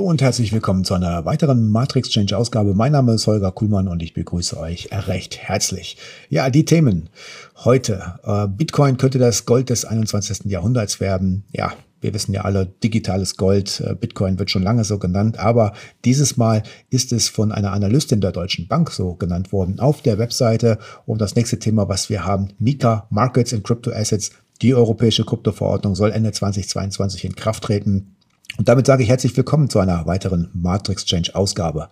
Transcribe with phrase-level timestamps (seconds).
[0.00, 2.72] Und herzlich willkommen zu einer weiteren Matrix Change Ausgabe.
[2.72, 5.98] Mein Name ist Holger Kuhlmann und ich begrüße euch recht herzlich.
[6.30, 7.10] Ja, die Themen
[7.64, 8.14] heute.
[8.24, 10.46] Äh, Bitcoin könnte das Gold des 21.
[10.46, 11.44] Jahrhunderts werden.
[11.52, 15.74] Ja, wir wissen ja alle, digitales Gold, äh, Bitcoin wird schon lange so genannt, aber
[16.06, 20.16] dieses Mal ist es von einer Analystin der Deutschen Bank so genannt worden auf der
[20.16, 20.78] Webseite.
[21.04, 24.30] Und das nächste Thema, was wir haben, Mika Markets in Crypto Assets.
[24.62, 28.16] Die europäische Kryptoverordnung soll Ende 2022 in Kraft treten.
[28.56, 31.88] Und damit sage ich herzlich willkommen zu einer weiteren Matrix Change Ausgabe.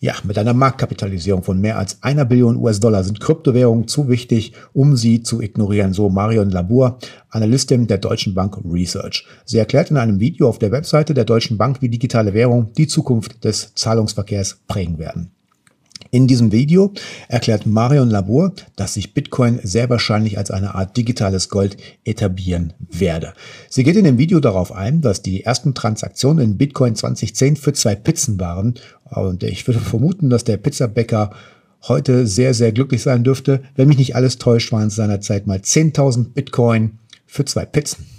[0.00, 4.96] Ja, mit einer Marktkapitalisierung von mehr als einer Billion US-Dollar sind Kryptowährungen zu wichtig, um
[4.96, 6.98] sie zu ignorieren, so Marion Labour,
[7.30, 9.26] Analystin der Deutschen Bank Research.
[9.44, 12.86] Sie erklärt in einem Video auf der Webseite der Deutschen Bank, wie digitale Währungen die
[12.86, 15.32] Zukunft des Zahlungsverkehrs prägen werden.
[16.10, 16.92] In diesem Video
[17.28, 23.34] erklärt Marion Labor, dass sich Bitcoin sehr wahrscheinlich als eine Art digitales Gold etablieren werde.
[23.68, 27.74] Sie geht in dem Video darauf ein, dass die ersten Transaktionen in Bitcoin 2010 für
[27.74, 28.74] zwei Pizzen waren.
[29.04, 31.30] Und ich würde vermuten, dass der Pizzabäcker
[31.86, 33.62] heute sehr, sehr glücklich sein dürfte.
[33.76, 38.17] Wenn mich nicht alles täuscht, waren es seinerzeit mal 10.000 Bitcoin für zwei Pizzen.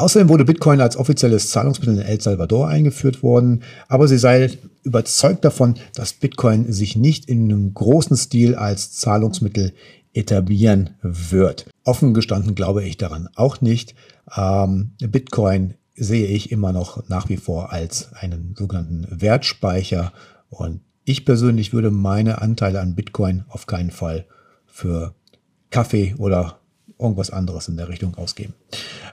[0.00, 4.50] Außerdem wurde Bitcoin als offizielles Zahlungsmittel in El Salvador eingeführt worden, aber sie sei
[4.82, 9.74] überzeugt davon, dass Bitcoin sich nicht in einem großen Stil als Zahlungsmittel
[10.14, 11.66] etablieren wird.
[11.84, 13.94] Offen gestanden glaube ich daran auch nicht.
[14.34, 20.14] Ähm, Bitcoin sehe ich immer noch nach wie vor als einen sogenannten Wertspeicher
[20.48, 24.24] und ich persönlich würde meine Anteile an Bitcoin auf keinen Fall
[24.66, 25.14] für
[25.68, 26.58] Kaffee oder
[26.98, 28.54] irgendwas anderes in der Richtung ausgeben.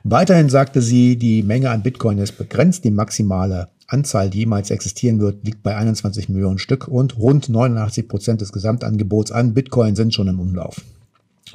[0.04, 2.84] Weiterhin sagte sie, die Menge an Bitcoin ist begrenzt.
[2.84, 8.08] Die maximale Anzahl, die jemals existieren wird, liegt bei 21 Millionen Stück und rund 89
[8.08, 10.82] Prozent des Gesamtangebots an Bitcoin sind schon im Umlauf.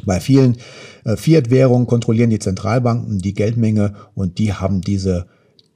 [0.04, 0.56] Bei vielen
[1.04, 5.26] äh, Fiat-Währungen kontrollieren die Zentralbanken die Geldmenge und die haben diese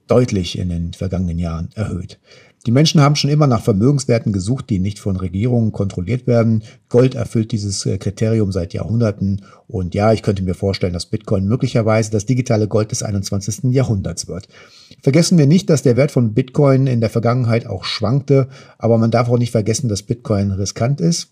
[0.07, 2.19] deutlich in den vergangenen Jahren erhöht.
[2.67, 6.65] Die Menschen haben schon immer nach Vermögenswerten gesucht, die nicht von Regierungen kontrolliert werden.
[6.89, 9.43] Gold erfüllt dieses äh, Kriterium seit Jahrhunderten.
[9.69, 13.73] Und ja, ich könnte mir vorstellen, dass Bitcoin möglicherweise das digitale Gold des 21.
[13.73, 14.49] Jahrhunderts wird.
[15.01, 18.49] Vergessen wir nicht, dass der Wert von Bitcoin in der Vergangenheit auch schwankte.
[18.79, 21.29] Aber man darf auch nicht vergessen, dass Bitcoin riskant ist.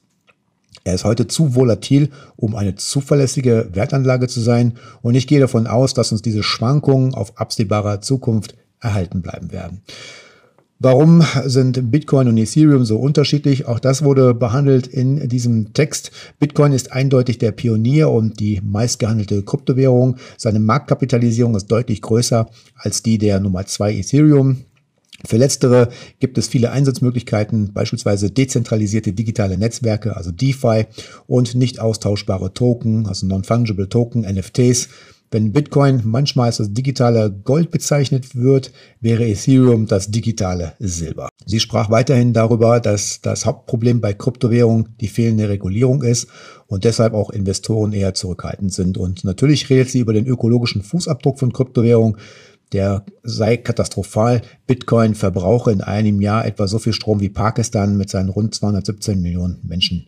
[0.84, 4.74] Er ist heute zu volatil, um eine zuverlässige Wertanlage zu sein.
[5.02, 9.82] Und ich gehe davon aus, dass uns diese Schwankungen auf absehbarer Zukunft erhalten bleiben werden.
[10.80, 13.66] Warum sind Bitcoin und Ethereum so unterschiedlich?
[13.66, 16.10] Auch das wurde behandelt in diesem Text.
[16.40, 20.16] Bitcoin ist eindeutig der Pionier und die meistgehandelte Kryptowährung.
[20.36, 24.64] Seine Marktkapitalisierung ist deutlich größer als die der Nummer zwei Ethereum.
[25.26, 25.88] Für letztere
[26.20, 30.86] gibt es viele Einsatzmöglichkeiten, beispielsweise dezentralisierte digitale Netzwerke, also DeFi
[31.26, 34.88] und nicht austauschbare Token, also Non-Fungible Token, NFTs.
[35.34, 41.28] Wenn Bitcoin manchmal als das digitale Gold bezeichnet wird, wäre Ethereum das digitale Silber.
[41.44, 46.28] Sie sprach weiterhin darüber, dass das Hauptproblem bei Kryptowährungen die fehlende Regulierung ist
[46.68, 48.96] und deshalb auch Investoren eher zurückhaltend sind.
[48.96, 52.16] Und natürlich redet sie über den ökologischen Fußabdruck von Kryptowährungen.
[52.72, 54.40] Der sei katastrophal.
[54.68, 59.20] Bitcoin verbrauche in einem Jahr etwa so viel Strom wie Pakistan mit seinen rund 217
[59.20, 60.06] Millionen Menschen.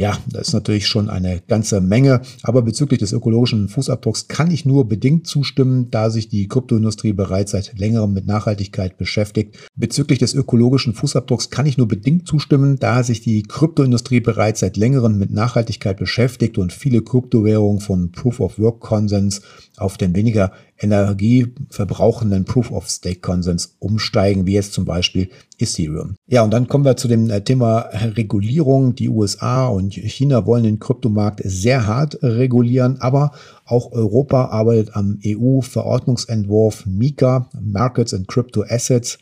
[0.00, 2.22] Ja, das ist natürlich schon eine ganze Menge.
[2.42, 7.50] Aber bezüglich des ökologischen Fußabdrucks kann ich nur bedingt zustimmen, da sich die Kryptoindustrie bereits
[7.50, 9.58] seit längerem mit Nachhaltigkeit beschäftigt.
[9.76, 14.78] Bezüglich des ökologischen Fußabdrucks kann ich nur bedingt zustimmen, da sich die Kryptoindustrie bereits seit
[14.78, 19.42] längerem mit Nachhaltigkeit beschäftigt und viele Kryptowährungen von Proof of Work Konsens
[19.76, 26.16] auf den weniger energieverbrauchenden Proof of Stake Konsens umsteigen, wie jetzt zum Beispiel Ethereum.
[26.26, 28.94] Ja, und dann kommen wir zu dem äh, Thema Regulierung.
[28.94, 33.32] Die USA und China wollen den Kryptomarkt sehr hart regulieren, aber
[33.66, 39.18] auch Europa arbeitet am EU-Verordnungsentwurf MiCA, Markets and Crypto Assets.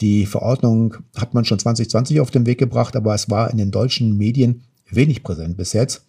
[0.00, 3.70] Die Verordnung hat man schon 2020 auf den Weg gebracht, aber es war in den
[3.70, 6.06] deutschen Medien wenig präsent bis jetzt.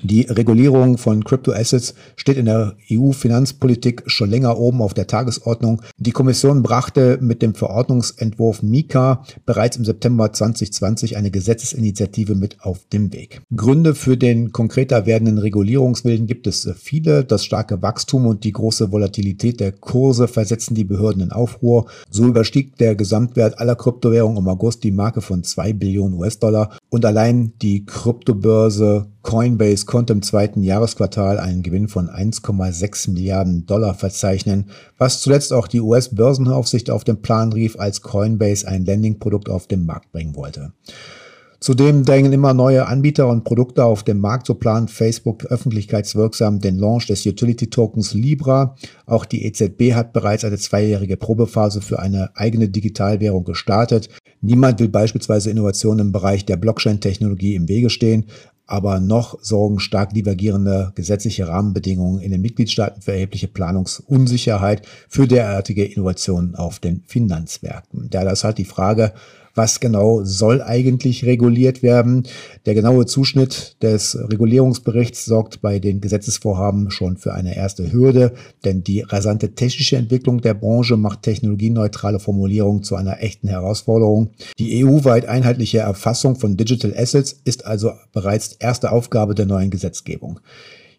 [0.00, 5.82] Die Regulierung von Crypto-Assets steht in der EU-Finanzpolitik schon länger oben auf der Tagesordnung.
[5.98, 12.86] Die Kommission brachte mit dem Verordnungsentwurf MiCA bereits im September 2020 eine Gesetzesinitiative mit auf
[12.90, 13.42] den Weg.
[13.54, 17.24] Gründe für den konkreter werdenden Regulierungswillen gibt es viele.
[17.24, 21.86] Das starke Wachstum und die große Volatilität der Kurse versetzen die Behörden in Aufruhr.
[22.08, 27.04] So überstieg der Gesamtwert aller Kryptowährungen im August die Marke von 2 Billionen US-Dollar und
[27.04, 34.66] allein die Kryptobörse Coinbase konnte im zweiten Jahresquartal einen Gewinn von 1,6 Milliarden Dollar verzeichnen,
[34.98, 39.86] was zuletzt auch die US-Börsenaufsicht auf den Plan rief, als Coinbase ein Landing-Produkt auf den
[39.86, 40.72] Markt bringen wollte.
[41.62, 44.48] Zudem drängen immer neue Anbieter und Produkte auf dem Markt.
[44.48, 48.74] So plant Facebook öffentlichkeitswirksam den Launch des Utility Tokens Libra.
[49.06, 54.08] Auch die EZB hat bereits eine zweijährige Probephase für eine eigene Digitalwährung gestartet.
[54.40, 58.26] Niemand will beispielsweise Innovationen im Bereich der Blockchain-Technologie im Wege stehen
[58.72, 65.84] aber noch sorgen stark divergierende gesetzliche Rahmenbedingungen in den Mitgliedstaaten für erhebliche Planungsunsicherheit für derartige
[65.84, 68.08] Innovationen auf den Finanzmärkten.
[68.10, 69.12] Ja, das ist halt die Frage,
[69.54, 72.24] was genau soll eigentlich reguliert werden.
[72.66, 78.32] Der genaue Zuschnitt des Regulierungsberichts sorgt bei den Gesetzesvorhaben schon für eine erste Hürde,
[78.64, 84.30] denn die rasante technische Entwicklung der Branche macht technologieneutrale Formulierungen zu einer echten Herausforderung.
[84.58, 90.40] Die EU-weit einheitliche Erfassung von Digital Assets ist also bereits erste Aufgabe der neuen Gesetzgebung.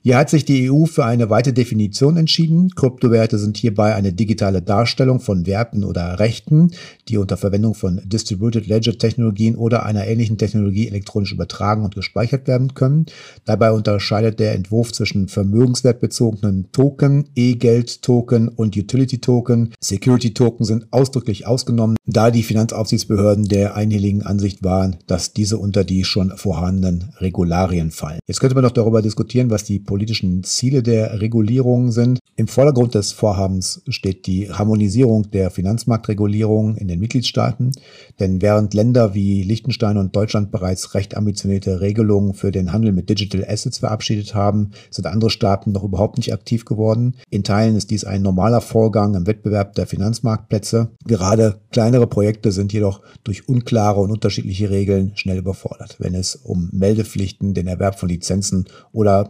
[0.06, 2.76] Hier hat sich die EU für eine weite Definition entschieden.
[2.76, 6.72] Kryptowerte sind hierbei eine digitale Darstellung von Werten oder Rechten,
[7.08, 12.50] die unter Verwendung von Distributed Ledger Technologien oder einer ähnlichen Technologie elektronisch übertragen und gespeichert
[12.50, 13.06] werden können.
[13.46, 19.74] Dabei unterscheidet der Entwurf zwischen vermögenswertbezogenen Token, E-Geld-Token und Utility-Token.
[19.80, 26.04] Security-Token sind ausdrücklich ausgenommen, da die Finanzaufsichtsbehörden der einhelligen Ansicht waren, dass diese unter die
[26.04, 28.20] schon vorhandenen Regularien fallen.
[28.28, 32.18] Jetzt könnte man doch darüber diskutieren, was die politischen Ziele der Regulierung sind.
[32.36, 37.74] Im Vordergrund des Vorhabens steht die Harmonisierung der Finanzmarktregulierung in den Mitgliedstaaten,
[38.20, 43.08] denn während Länder wie Liechtenstein und Deutschland bereits recht ambitionierte Regelungen für den Handel mit
[43.08, 47.14] Digital Assets verabschiedet haben, sind andere Staaten noch überhaupt nicht aktiv geworden.
[47.30, 50.90] In Teilen ist dies ein normaler Vorgang im Wettbewerb der Finanzmarktplätze.
[51.06, 56.70] Gerade kleinere Projekte sind jedoch durch unklare und unterschiedliche Regeln schnell überfordert, wenn es um
[56.72, 59.30] Meldepflichten, den Erwerb von Lizenzen oder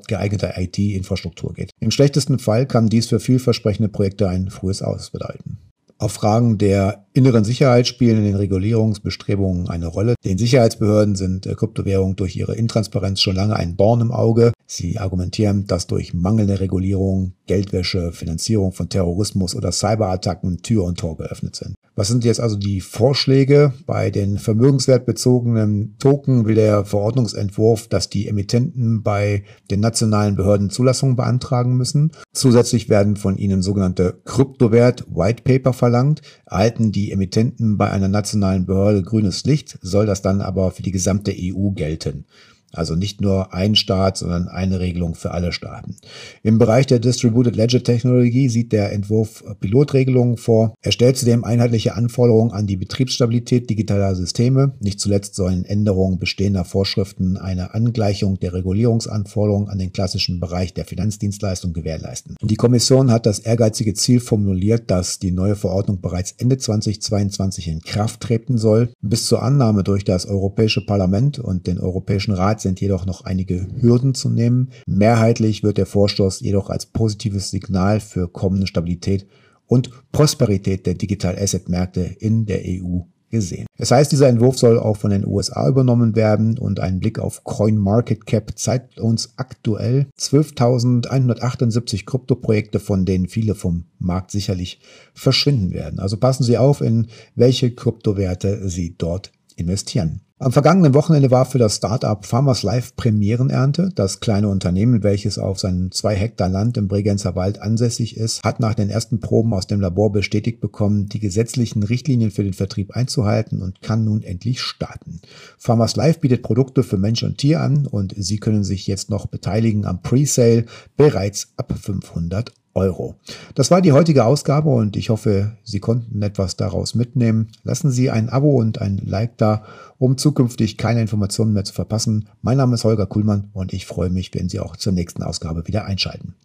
[0.55, 1.71] IT-Infrastruktur geht.
[1.79, 5.59] Im schlechtesten Fall kann dies für vielversprechende Projekte ein frühes Aus bedeuten.
[6.03, 10.15] Auf Fragen der inneren Sicherheit spielen in den Regulierungsbestrebungen eine Rolle.
[10.25, 14.51] Den Sicherheitsbehörden sind äh, Kryptowährungen durch ihre Intransparenz schon lange ein Born im Auge.
[14.65, 21.15] Sie argumentieren, dass durch mangelnde Regulierung, Geldwäsche, Finanzierung von Terrorismus oder Cyberattacken Tür und Tor
[21.15, 21.75] geöffnet sind.
[21.95, 23.72] Was sind jetzt also die Vorschläge?
[23.86, 31.16] Bei den vermögenswertbezogenen Token will der Verordnungsentwurf, dass die Emittenten bei den nationalen Behörden Zulassungen
[31.16, 32.12] beantragen müssen.
[32.34, 36.24] Zusätzlich werden von ihnen sogenannte Kryptowert White Paper verlangt.
[36.48, 40.92] Erhalten die Emittenten bei einer nationalen Behörde grünes Licht, soll das dann aber für die
[40.92, 42.25] gesamte EU gelten.
[42.73, 45.95] Also nicht nur ein Staat, sondern eine Regelung für alle Staaten.
[46.41, 50.73] Im Bereich der Distributed Ledger Technologie sieht der Entwurf Pilotregelungen vor.
[50.81, 54.73] Er stellt zudem einheitliche Anforderungen an die Betriebsstabilität digitaler Systeme.
[54.79, 60.85] Nicht zuletzt sollen Änderungen bestehender Vorschriften eine Angleichung der Regulierungsanforderungen an den klassischen Bereich der
[60.85, 62.35] Finanzdienstleistung gewährleisten.
[62.41, 67.81] Die Kommission hat das ehrgeizige Ziel formuliert, dass die neue Verordnung bereits Ende 2022 in
[67.81, 68.89] Kraft treten soll.
[69.01, 73.68] Bis zur Annahme durch das Europäische Parlament und den Europäischen Rat sind jedoch noch einige
[73.80, 74.71] Hürden zu nehmen.
[74.88, 79.27] Mehrheitlich wird der Vorstoß jedoch als positives Signal für kommende Stabilität
[79.68, 83.01] und Prosperität der Digital Asset Märkte in der EU
[83.33, 83.65] gesehen.
[83.77, 87.44] Das heißt, dieser Entwurf soll auch von den USA übernommen werden und ein Blick auf
[87.44, 94.80] CoinMarketCap zeigt uns aktuell 12.178 Kryptoprojekte, von denen viele vom Markt sicherlich
[95.16, 96.00] verschwinden werden.
[96.00, 100.21] Also passen Sie auf, in welche Kryptowerte Sie dort investieren.
[100.44, 103.92] Am vergangenen Wochenende war für das Startup Farmers Life Premierenernte.
[103.95, 108.60] Das kleine Unternehmen, welches auf seinem zwei Hektar Land im Bregenzer Wald ansässig ist, hat
[108.60, 112.92] nach den ersten Proben aus dem Labor bestätigt bekommen, die gesetzlichen Richtlinien für den Vertrieb
[112.92, 115.21] einzuhalten und kann nun endlich starten.
[115.57, 119.28] Farmers Life bietet Produkte für Mensch und Tier an und Sie können sich jetzt noch
[119.28, 120.66] beteiligen am Presale
[120.97, 123.15] bereits ab 500 Euro.
[123.56, 127.49] Das war die heutige Ausgabe und ich hoffe, Sie konnten etwas daraus mitnehmen.
[127.63, 129.63] Lassen Sie ein Abo und ein Like da,
[129.99, 132.30] um zukünftig keine Informationen mehr zu verpassen.
[132.42, 135.68] Mein Name ist Holger Kuhlmann und ich freue mich, wenn Sie auch zur nächsten Ausgabe
[135.68, 136.35] wieder einschalten.